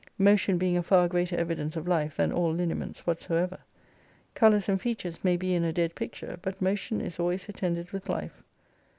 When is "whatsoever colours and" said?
3.05-4.81